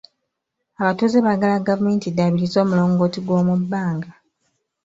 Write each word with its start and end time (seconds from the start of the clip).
Abatuuze 0.81 1.17
baagala 1.25 1.65
gavumenti 1.67 2.05
eddaabirize 2.07 2.57
omulongooti 2.61 3.19
gw'omu 3.25 3.53
bbanga. 3.61 4.09